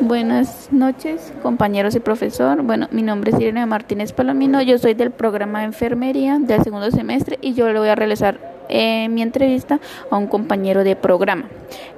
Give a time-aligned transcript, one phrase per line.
[0.00, 2.62] Buenas noches, compañeros y profesor.
[2.62, 4.60] Bueno, mi nombre es Irene Martínez Palomino.
[4.62, 8.38] Yo soy del programa de enfermería del segundo semestre y yo le voy a realizar
[8.68, 11.44] eh, mi entrevista a un compañero de programa.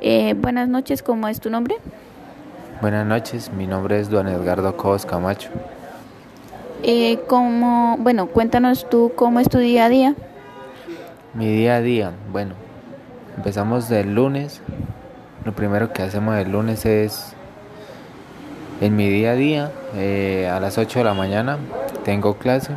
[0.00, 1.76] Eh, buenas noches, ¿cómo es tu nombre?
[2.80, 5.50] Buenas noches, mi nombre es Don Edgardo Cobos Camacho.
[6.82, 10.14] Eh, ¿cómo, bueno, cuéntanos tú cómo es tu día a día.
[11.34, 12.54] Mi día a día, bueno,
[13.36, 14.60] empezamos del lunes.
[15.44, 17.34] Lo primero que hacemos el lunes es
[18.82, 21.56] en mi día a día, eh, a las 8 de la mañana
[22.04, 22.72] tengo clase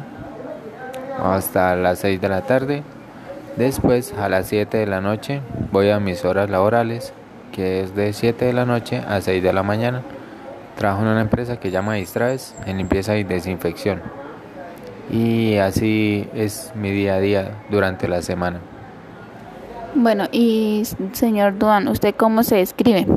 [1.20, 2.84] hasta las 6 de la tarde.
[3.56, 5.42] Después a las 7 de la noche
[5.72, 7.12] voy a mis horas laborales,
[7.52, 10.04] que es de 7 de la noche a 6 de la mañana.
[10.78, 14.04] Trabajo en una empresa que llama Distraes en limpieza y desinfección.
[15.10, 18.60] Y así es mi día a día durante la semana.
[19.96, 20.84] Bueno, y
[21.14, 23.08] señor Duan, ¿usted cómo se describe?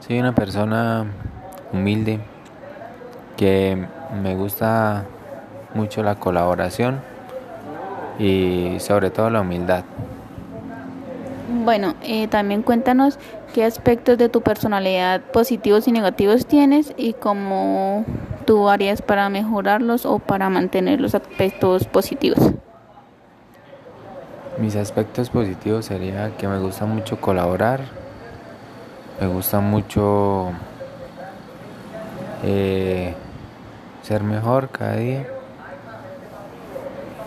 [0.00, 1.06] Soy una persona
[1.72, 2.20] humilde,
[3.36, 3.86] que
[4.22, 5.04] me gusta
[5.74, 7.00] mucho la colaboración
[8.18, 9.84] y sobre todo la humildad.
[11.64, 13.18] Bueno, eh, también cuéntanos
[13.52, 18.04] qué aspectos de tu personalidad positivos y negativos tienes y cómo
[18.46, 22.52] tú harías para mejorarlos o para mantener los aspectos positivos.
[24.58, 27.80] Mis aspectos positivos sería que me gusta mucho colaborar,
[29.20, 30.52] me gusta mucho
[32.42, 33.14] eh,
[34.02, 35.26] ser mejor cada día.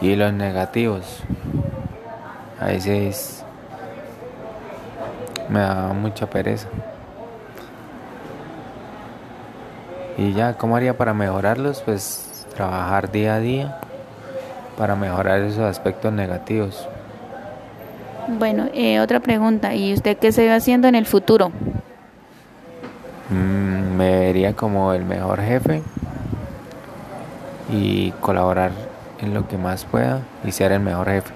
[0.01, 1.23] Y los negativos,
[2.59, 3.43] a veces
[5.49, 6.67] me da mucha pereza.
[10.17, 11.81] Y ya, ¿cómo haría para mejorarlos?
[11.81, 13.79] Pues trabajar día a día
[14.77, 16.87] para mejorar esos aspectos negativos.
[18.27, 21.51] Bueno, eh, otra pregunta, ¿y usted qué se va haciendo en el futuro?
[23.29, 23.54] Mm,
[24.35, 25.81] me vería como el mejor jefe
[27.71, 28.71] y colaborar
[29.21, 31.33] en lo que más pueda y ser el mejor jefe.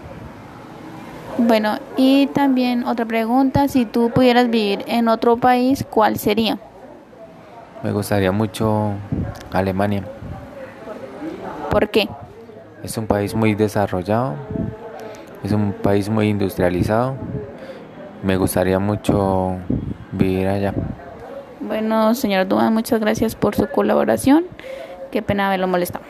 [1.38, 6.60] Bueno, y también otra pregunta, si tú pudieras vivir en otro país, ¿cuál sería?
[7.84, 8.92] Me gustaría mucho
[9.54, 10.04] Alemania.
[11.72, 12.10] ¿Por qué?
[12.84, 14.34] Es un país muy desarrollado,
[15.42, 17.16] es un país muy industrializado.
[18.24, 19.56] Me gustaría mucho
[20.12, 20.74] vivir allá.
[21.62, 24.46] Bueno, señor Duan, muchas gracias por su colaboración.
[25.12, 26.06] Qué pena haberlo molestado.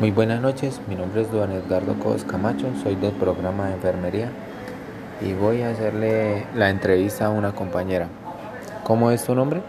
[0.00, 4.30] Muy buenas noches, mi nombre es Duan Edgardo Cobos Camacho, soy del programa de enfermería
[5.20, 8.08] y voy a hacerle la entrevista a una compañera.
[8.82, 9.60] ¿Cómo es tu nombre?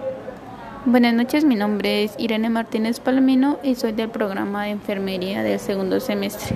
[0.85, 5.59] Buenas noches, mi nombre es Irene Martínez Palomino y soy del programa de enfermería del
[5.59, 6.55] segundo semestre.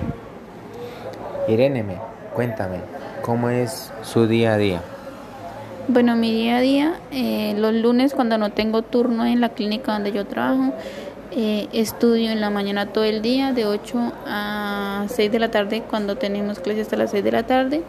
[1.46, 1.84] Irene,
[2.34, 2.78] cuéntame,
[3.20, 4.80] ¿cómo es su día a día?
[5.88, 9.92] Bueno, mi día a día, eh, los lunes cuando no tengo turno en la clínica
[9.92, 10.72] donde yo trabajo,
[11.30, 15.84] eh, estudio en la mañana todo el día, de 8 a 6 de la tarde,
[15.88, 17.82] cuando tenemos clases hasta las 6 de la tarde.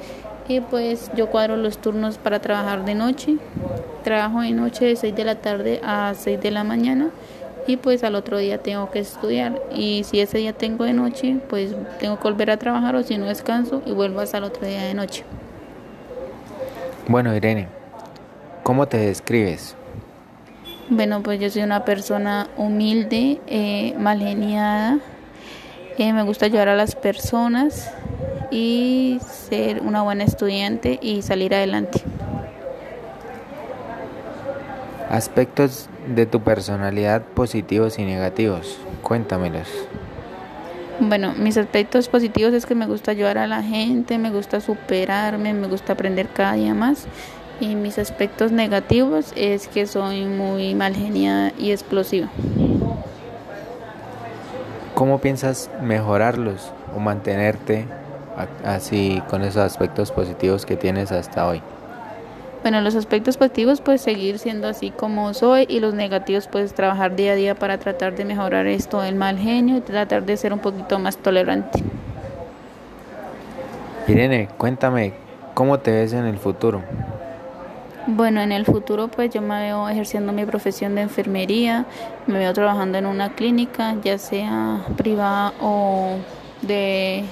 [0.48, 3.38] Y pues yo cuadro los turnos para trabajar de noche.
[4.04, 7.10] Trabajo de noche de 6 de la tarde a 6 de la mañana
[7.66, 11.38] y pues al otro día tengo que estudiar y si ese día tengo de noche
[11.50, 14.66] pues tengo que volver a trabajar o si no descanso y vuelvo hasta el otro
[14.66, 15.26] día de noche.
[17.10, 17.68] Bueno Irene,
[18.68, 19.76] ¿Cómo te describes?
[20.90, 25.00] Bueno, pues yo soy una persona humilde, eh, mal geniada.
[25.98, 27.90] Eh, me gusta ayudar a las personas
[28.52, 32.02] y ser una buena estudiante y salir adelante.
[35.10, 38.80] Aspectos de tu personalidad positivos y negativos.
[39.02, 39.70] Cuéntamelos.
[41.00, 45.54] Bueno, mis aspectos positivos es que me gusta ayudar a la gente, me gusta superarme,
[45.54, 47.08] me gusta aprender cada día más
[47.60, 52.30] y mis aspectos negativos es que soy muy mal geniada y explosiva.
[54.94, 57.86] ¿Cómo piensas mejorarlos o mantenerte
[58.64, 61.62] así con esos aspectos positivos que tienes hasta hoy?
[62.64, 67.16] Bueno, los aspectos positivos pues seguir siendo así como soy y los negativos pues trabajar
[67.16, 70.52] día a día para tratar de mejorar esto del mal genio y tratar de ser
[70.52, 71.84] un poquito más tolerante.
[74.08, 75.14] Irene, cuéntame,
[75.54, 76.82] ¿cómo te ves en el futuro?
[78.10, 81.86] Bueno, en el futuro pues yo me veo ejerciendo mi profesión de enfermería,
[82.26, 86.16] me veo trabajando en una clínica, ya sea privada o
[86.62, 87.26] de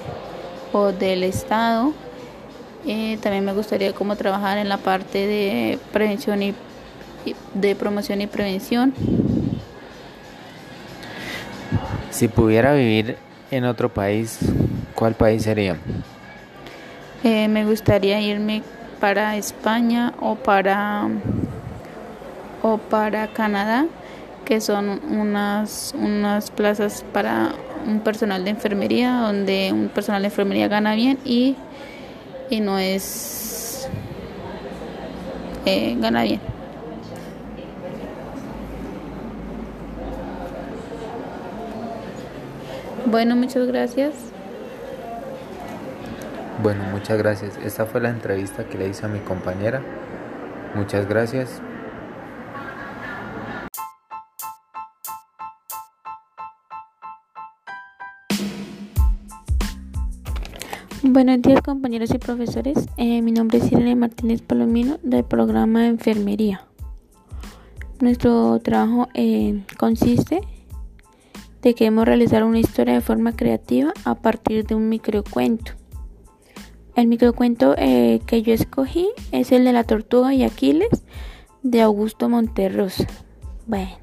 [0.74, 1.94] o del estado.
[2.86, 6.54] Eh, también me gustaría como trabajar en la parte de prevención y
[7.54, 8.94] de promoción y prevención.
[12.12, 13.16] Si pudiera vivir
[13.50, 14.40] en otro país,
[14.94, 15.78] ¿cuál país sería?
[17.24, 18.62] Eh, me gustaría irme
[19.00, 21.08] para España o para
[22.62, 23.86] o para Canadá,
[24.44, 27.54] que son unas, unas plazas para
[27.88, 31.56] un personal de enfermería, donde un personal de enfermería gana bien y,
[32.50, 33.88] y no es...
[35.66, 36.40] Eh, gana bien.
[43.06, 44.35] Bueno, muchas gracias.
[46.66, 47.60] Bueno, muchas gracias.
[47.64, 49.84] Esta fue la entrevista que le hice a mi compañera.
[50.74, 51.62] Muchas gracias.
[61.04, 62.90] Buenos días compañeros y profesores.
[62.98, 66.66] Eh, mi nombre es Irene Martínez Palomino del programa de enfermería.
[68.00, 70.42] Nuestro trabajo eh, consiste
[71.62, 75.74] de que hemos realizar una historia de forma creativa a partir de un microcuento.
[76.96, 81.04] El microcuento eh, que yo escogí es el de la tortuga y Aquiles
[81.62, 83.06] de Augusto Monterros.
[83.68, 83.98] Bueno,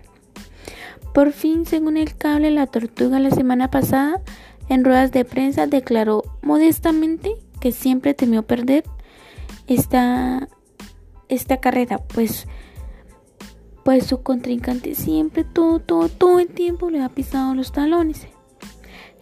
[1.14, 4.20] por fin, según el cable, la tortuga la semana pasada
[4.68, 8.84] en ruedas de prensa declaró modestamente que siempre temió perder
[9.66, 10.48] esta,
[11.28, 12.46] esta carrera, pues,
[13.84, 18.26] pues su contrincante siempre todo, todo, todo el tiempo le ha pisado los talones.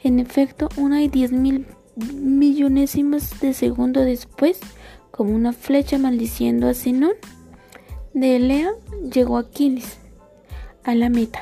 [0.02, 1.66] En efecto, una y diez mil
[2.14, 4.61] millonésimas de segundo después,
[5.11, 7.12] como una flecha maldiciendo a Zenón,
[8.14, 8.70] de Elea
[9.12, 9.99] llegó Aquiles
[10.85, 11.41] a la meta.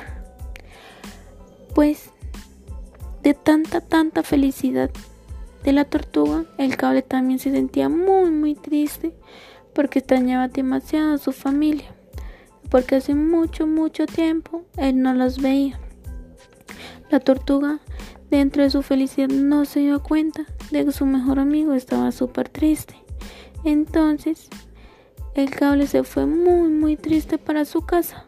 [1.73, 2.11] Pues
[3.23, 4.89] de tanta, tanta felicidad
[5.63, 9.13] de la tortuga, el cable también se sentía muy, muy triste
[9.73, 11.93] porque extrañaba demasiado a su familia,
[12.69, 15.79] porque hace mucho, mucho tiempo él no los veía.
[17.09, 17.79] La tortuga,
[18.29, 22.49] dentro de su felicidad, no se dio cuenta de que su mejor amigo estaba súper
[22.49, 22.95] triste.
[23.63, 24.49] Entonces,
[25.35, 28.25] el cable se fue muy, muy triste para su casa.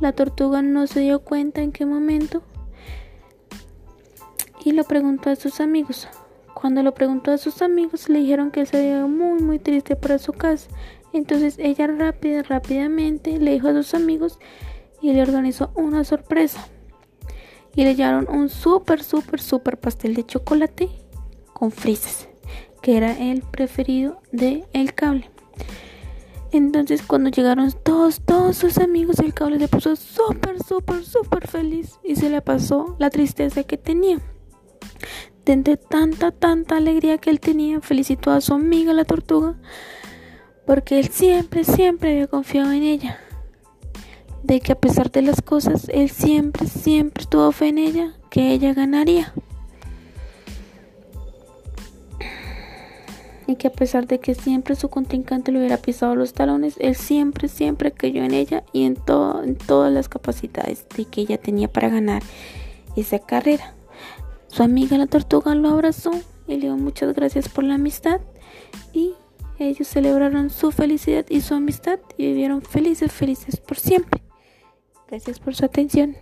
[0.00, 2.42] La tortuga no se dio cuenta en qué momento
[4.64, 6.08] y lo preguntó a sus amigos.
[6.54, 9.96] Cuando lo preguntó a sus amigos le dijeron que él se veía muy muy triste
[9.96, 10.68] para su casa.
[11.12, 14.38] Entonces ella rápida, rápidamente le dijo a sus amigos
[15.00, 16.68] y le organizó una sorpresa.
[17.76, 20.88] Y le llevaron un súper, súper, súper pastel de chocolate
[21.52, 22.28] con frises,
[22.82, 25.30] que era el preferido de el cable.
[26.52, 31.98] Entonces cuando llegaron todos, todos sus amigos, el cable se puso súper, súper, súper feliz
[32.02, 34.20] y se le pasó la tristeza que tenía.
[35.44, 39.54] De tanta, tanta alegría que él tenía, felicitó a su amiga la tortuga,
[40.66, 43.20] porque él siempre, siempre había confiado en ella.
[44.46, 48.52] De que a pesar de las cosas, él siempre, siempre tuvo fe en ella, que
[48.52, 49.34] ella ganaría.
[53.48, 56.94] y que a pesar de que siempre su contrincante le hubiera pisado los talones, él
[56.94, 61.38] siempre, siempre creyó en ella y en, todo, en todas las capacidades de que ella
[61.38, 62.22] tenía para ganar
[62.96, 63.74] esa carrera.
[64.46, 66.12] Su amiga la tortuga lo abrazó
[66.46, 68.20] y le dio muchas gracias por la amistad
[68.92, 69.14] y
[69.58, 74.25] ellos celebraron su felicidad y su amistad y vivieron felices, felices por siempre.
[75.08, 76.16] Gracias por su atención.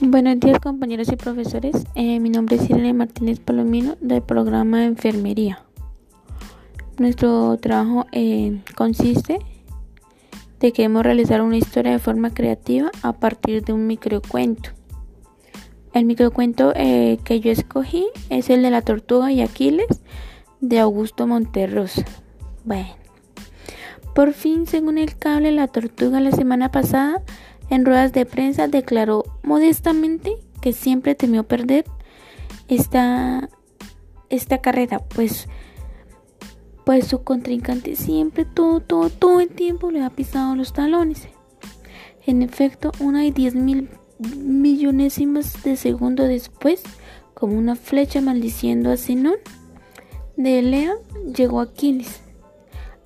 [0.00, 4.86] Buenos días compañeros y profesores, eh, mi nombre es Irene Martínez Palomino del programa de
[4.86, 5.64] enfermería.
[6.98, 9.38] Nuestro trabajo eh, consiste
[10.60, 14.77] de que hemos realizar una historia de forma creativa a partir de un microcuento.
[15.98, 20.00] El microcuento eh, que yo escogí es el de la tortuga y Aquiles
[20.60, 22.04] de Augusto Monterros.
[22.64, 22.90] Bueno,
[24.14, 27.20] por fin según el cable la tortuga la semana pasada
[27.68, 31.84] en ruedas de prensa declaró modestamente que siempre temió perder
[32.68, 33.48] esta,
[34.30, 35.48] esta carrera, pues,
[36.86, 41.26] pues su contrincante siempre todo, todo, todo el tiempo le ha pisado los talones.
[42.24, 46.82] En efecto, una diez mil millonésimas de segundo después,
[47.34, 49.36] como una flecha maldiciendo a Zenón,
[50.36, 50.94] de Elea
[51.34, 52.20] llegó Aquiles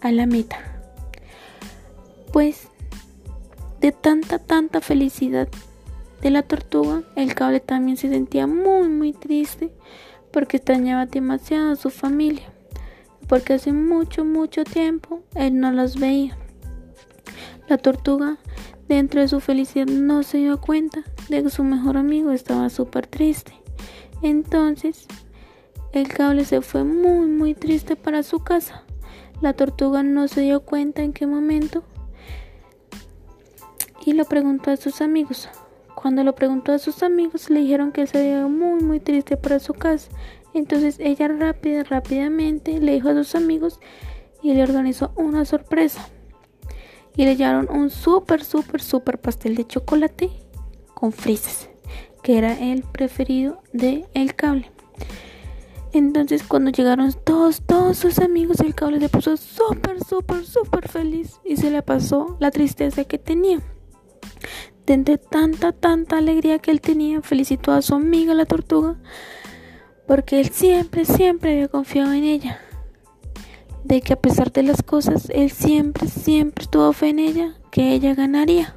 [0.00, 0.58] a la meta.
[2.32, 2.68] Pues
[3.80, 5.48] de tanta, tanta felicidad
[6.22, 9.72] de la tortuga, el cable también se sentía muy, muy triste
[10.30, 12.44] porque extrañaba demasiado a su familia,
[13.28, 16.36] porque hace mucho, mucho tiempo él no los veía.
[17.68, 18.38] La tortuga,
[18.94, 23.06] dentro de su felicidad, no se dio cuenta de que su mejor amigo estaba súper
[23.06, 23.52] triste.
[24.22, 25.06] Entonces,
[25.92, 28.84] el cable se fue muy, muy triste para su casa.
[29.40, 31.82] La tortuga no se dio cuenta en qué momento
[34.06, 35.48] y lo preguntó a sus amigos.
[35.94, 39.58] Cuando lo preguntó a sus amigos, le dijeron que se veía muy, muy triste para
[39.58, 40.10] su casa.
[40.54, 43.80] Entonces ella rápida, rápidamente le dijo a sus amigos
[44.42, 46.08] y le organizó una sorpresa.
[47.16, 50.30] Y le llevaron un súper, súper, súper pastel de chocolate
[50.94, 51.68] con frises,
[52.22, 54.70] que era el preferido de el cable.
[55.92, 61.38] Entonces cuando llegaron todos, todos sus amigos, el cable le puso súper, súper, súper feliz
[61.44, 63.60] y se le pasó la tristeza que tenía.
[64.86, 68.96] De entre tanta, tanta alegría que él tenía, felicitó a su amiga la tortuga
[70.06, 72.60] porque él siempre, siempre había confiado en ella.
[73.84, 77.92] De que a pesar de las cosas, él siempre, siempre tuvo fe en ella, que
[77.92, 78.74] ella ganaría.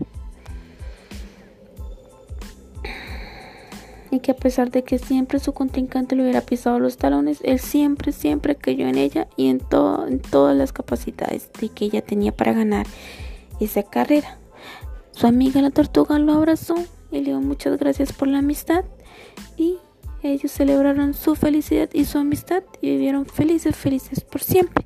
[4.16, 7.60] y que a pesar de que siempre su contrincante le hubiera pisado los talones, él
[7.60, 9.62] siempre, siempre creyó en ella y en,
[10.08, 12.88] en todas las capacidades de que ella tenía para ganar
[13.60, 14.38] esa carrera.
[15.12, 16.76] Su amiga la tortuga lo abrazó
[17.12, 18.86] y le dio muchas gracias por la amistad
[19.58, 19.78] y
[20.24, 24.86] ellos celebraron su felicidad y su amistad y vivieron felices, felices por siempre.